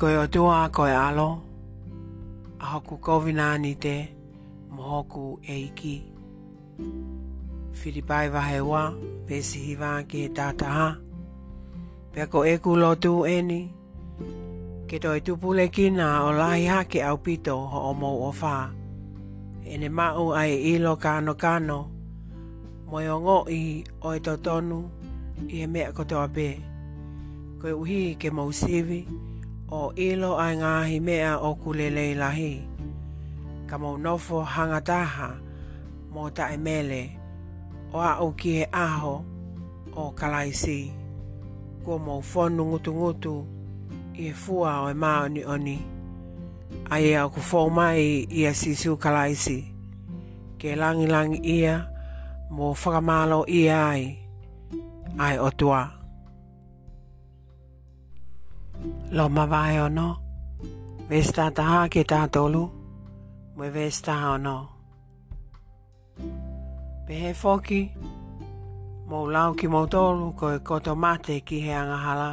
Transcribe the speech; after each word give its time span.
koe 0.00 0.16
o 0.18 0.26
tua 0.26 0.68
koe 0.72 0.90
alo, 0.92 1.38
a 2.58 2.64
hoku 2.66 2.96
kovina 2.98 3.58
ni 3.58 3.74
te 3.74 4.08
mohoku 4.70 5.38
eiki. 5.42 6.02
Filipai 7.72 8.28
vahe 8.28 8.60
wa, 8.60 8.92
pesi 9.26 9.58
hiwa 9.58 10.02
ki 10.02 10.18
he 10.22 10.28
tataha. 10.28 10.96
Peko 12.12 12.46
e 12.46 12.58
kulo 12.58 12.94
tu 12.94 13.22
eni, 13.26 13.60
ke 14.88 14.98
toi 14.98 15.20
tupule 15.20 15.68
kina 15.68 16.24
o 16.24 16.32
lahi 16.32 16.66
hake 16.66 16.98
au 17.02 17.18
pito 17.18 17.56
ho 17.66 17.90
o 17.90 17.92
mou 17.94 18.18
o 18.26 18.30
wha. 18.40 18.70
E 19.66 19.78
ne 19.78 19.88
mau 19.88 20.32
ai 20.34 20.52
ilo 20.74 20.96
kano 20.96 21.34
kano, 21.34 21.78
i 22.96 23.06
o 23.08 23.16
ngoi 23.20 23.84
o 24.02 24.10
e 24.16 24.20
to 24.20 24.34
tonu, 24.42 24.80
i 25.48 25.62
e 25.62 25.66
mea 25.66 25.92
koto 25.92 26.18
a 26.20 26.28
be. 26.34 26.48
Koe 27.60 27.72
uhi 27.72 28.16
ke 28.18 28.30
mou 28.30 28.50
ke 28.50 28.50
mou 28.50 28.52
sivi, 28.52 29.00
o 29.72 29.92
ilo 29.96 30.36
ai 30.36 30.56
ngāhi 30.56 31.00
mea 31.00 31.38
o 31.40 31.54
kulelei 31.54 32.14
lahi. 32.14 32.62
Ka 33.66 33.78
mau 33.78 33.96
nofo 33.98 34.42
hangataha 34.44 35.30
mō 36.12 36.30
tae 36.34 36.56
mele 36.56 37.08
o 37.92 37.98
a 38.00 38.18
o 38.20 38.32
kihe 38.32 38.66
aho 38.72 39.24
o 39.96 40.10
kalaisi. 40.12 40.92
Kua 41.84 41.98
mau 41.98 42.20
fonu 42.22 42.64
ngutu 42.64 42.92
ngutu 42.94 43.34
i 44.14 44.28
e 44.28 44.32
fua 44.32 44.84
o 44.84 44.90
e 44.90 44.94
maa 44.94 45.24
oni 45.24 45.44
oni. 45.44 45.76
Ai 46.90 47.04
e 47.12 47.16
au 47.16 47.30
ku 47.30 47.40
fō 47.40 47.70
mai 47.76 48.26
i 48.28 48.40
a 48.46 48.52
sisu 48.54 48.96
kalaisi. 48.96 49.58
Ke 50.60 50.76
langi 50.76 51.06
langi 51.08 51.38
ia 51.44 51.80
mō 52.52 52.66
whakamalo 52.80 53.48
ia 53.48 53.88
ai. 53.88 54.04
Ai 55.18 55.38
o 55.38 55.50
tuaa. 55.50 56.03
lo 59.14 59.28
ma 59.30 59.46
vai 59.46 59.78
o 59.78 59.86
no 59.88 60.08
ve 61.08 61.22
sta 61.22 61.46
ta 61.54 61.62
ha 61.62 61.80
ke 61.88 62.02
ta 62.02 62.26
to 62.34 62.42
lu 62.54 62.62
me 63.56 63.70
ve 63.70 63.86
sta 63.90 64.14
o 64.32 64.36
no 64.46 64.56
pe 67.06 67.14
he 67.22 67.30
foki 67.42 67.82
mo 69.08 69.18
lau 69.34 69.54
ki 69.58 69.66
mo 69.74 69.82
to 69.92 70.02
lu 70.18 70.26
ko 70.40 70.46
e 70.56 70.58
koto 70.66 70.92
mate 71.02 71.34
ki 71.46 71.56
he 71.64 71.72
anga 71.82 71.98
hala 72.06 72.30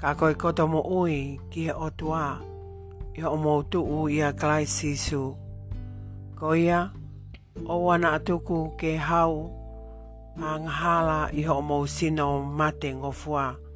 ka 0.00 0.10
ko 0.18 0.26
e 0.34 0.34
koto 0.42 0.62
mo 0.72 0.80
ui 0.98 1.38
ki 1.50 1.60
he 1.66 1.72
otua 1.86 1.94
tua 1.98 2.26
i 3.14 3.20
o 3.34 3.36
mo 3.44 3.54
tu 3.70 3.78
u 3.96 3.98
a 4.26 4.30
klai 4.40 4.66
sisu 4.76 5.22
ko 6.38 6.48
ia 6.66 6.80
o 7.66 7.74
wana 7.86 8.08
atuku 8.18 8.58
ke 8.80 8.90
hau 9.08 9.34
anga 10.50 10.72
hala 10.80 11.18
i 11.30 11.42
o 11.46 11.56
mo 11.68 11.78
sino 11.96 12.26
mate 12.58 12.90
ngofua 12.90 12.98
ngofua 13.54 13.69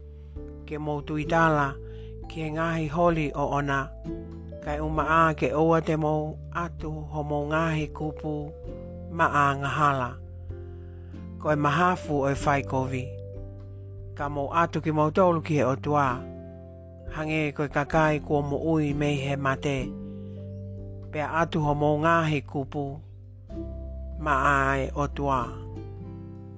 ke 0.67 0.77
motu 0.85 1.15
itala 1.25 1.69
ke 2.31 2.43
ngahi 2.57 2.87
holi 2.95 3.27
o 3.43 3.45
ona 3.61 3.81
kai 4.65 4.79
uma 4.87 5.05
a 5.21 5.23
ke 5.39 5.49
oa 5.61 5.79
te 5.87 5.95
mo 6.05 6.13
atu 6.65 6.91
ho 7.13 7.21
mo 7.31 7.39
ngahi 7.53 7.85
kupu 7.97 8.35
ma 9.19 9.27
a 9.45 9.47
ngahala 9.61 10.11
ko 11.41 11.47
e 11.55 11.57
mahafu 11.65 12.15
o 12.27 12.29
e 12.35 12.35
fai 12.45 12.61
kovi 12.73 13.05
ka 14.19 14.27
mo 14.35 14.43
atu 14.63 14.77
ki 14.85 14.91
mautolu 14.99 15.39
ki 15.47 15.53
he 15.59 15.65
o 15.73 15.75
tua 15.85 16.07
hange 17.15 17.43
ko 17.57 17.63
e 17.69 17.71
kakai 17.77 18.15
kua 18.27 18.41
mo 18.49 18.57
ui 18.73 18.87
mei 19.01 19.17
he 19.25 19.35
mate 19.47 19.79
pe 21.13 21.21
atu 21.41 21.57
ho 21.65 21.73
mo 21.83 21.91
ngahi 22.03 22.39
kupu 22.51 22.85
ma 24.25 24.35
a 24.55 24.55
e 24.85 24.87
o 25.03 25.05
tua 25.17 25.39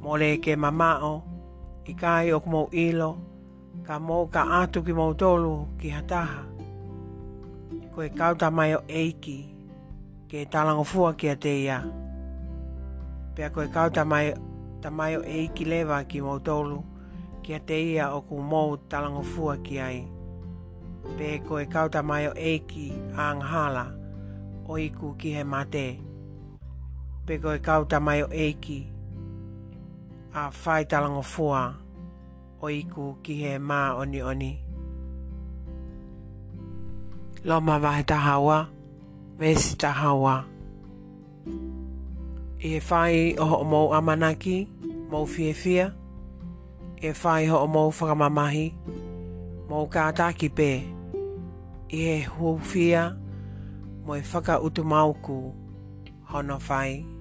mo 0.02 0.10
ke 0.44 0.52
mamao 0.62 1.14
i 1.90 1.92
kai 2.02 2.26
o 2.36 2.38
kumou 2.42 2.68
ilo 2.86 3.10
ka 3.86 4.00
mō 4.02 4.16
ka 4.34 4.42
ātu 4.60 4.82
ki 4.86 4.92
mautolu 4.98 5.52
ki 5.78 5.90
hataha. 5.94 6.40
Ko 7.94 8.02
e 8.02 8.08
kauta 8.12 8.48
mai 8.50 8.72
o 8.74 8.80
eiki, 9.00 9.36
ke 10.28 10.42
e 10.42 10.48
talango 10.50 10.82
fua 10.84 11.12
ki 11.18 11.30
a 11.30 11.34
te 11.44 11.52
ia. 11.62 11.78
Pea 13.36 13.48
ko 13.54 13.62
e 13.62 13.70
kauta 13.72 14.04
mai, 14.04 14.32
ta 14.82 14.90
mai 14.90 15.14
o 15.16 15.22
eiki 15.22 15.68
lewa 15.70 16.00
ki 16.10 16.20
mautolu, 16.26 16.80
ki 17.46 17.54
a 17.54 17.60
te 17.68 17.78
ia 17.94 18.10
o 18.18 18.24
ku 18.26 18.40
mō 18.50 18.64
talango 18.90 19.22
fua 19.22 19.54
ki 19.62 19.78
ai. 19.86 20.02
Pe 21.16 21.36
ko 21.46 21.60
e 21.62 21.68
kauta 21.70 22.02
mai 22.02 22.26
o 22.26 22.34
eiki 22.34 22.88
a 23.14 23.30
anghala, 23.30 23.86
o 24.66 24.80
iku 24.82 25.14
ki 25.20 25.36
he 25.38 25.44
mate. 25.54 25.86
Pe 27.26 27.38
ko 27.38 27.54
e 27.54 27.62
kauta 27.70 28.00
mai 28.02 28.20
o 28.26 28.28
eiki, 28.34 28.80
a 30.34 30.50
whai 30.64 30.84
talango 30.90 31.22
fua 31.22 31.68
ki 31.78 31.84
oiku 32.62 33.10
ki 33.22 33.34
he 33.42 33.56
mā 33.60 33.78
oni 34.00 34.20
oni. 34.22 34.50
Loma 37.44 37.78
vahe 37.80 38.02
tahawa, 38.02 38.68
vesi 39.38 39.76
tahawa. 39.76 40.44
I 42.58 42.68
e 42.68 42.80
whai 42.90 43.36
o 43.38 43.44
ho 43.46 43.62
mou 43.64 43.92
amanaki, 43.92 44.56
mou 45.10 45.26
fie 45.26 45.52
fia. 45.52 45.92
I 47.02 47.08
e 47.10 47.12
whai 47.12 47.46
ho 47.46 47.60
o 47.64 47.66
mou 47.66 47.90
whakamamahi, 47.92 48.66
mou 49.68 49.86
kātaki 49.88 50.48
pē. 50.48 50.70
I 51.92 52.00
e 52.16 52.16
hou 52.24 52.56
fia, 52.58 53.10
mou 54.06 54.16
e 54.16 54.22
whaka 54.22 54.58
Hono 56.26 56.58
whai. 56.68 57.15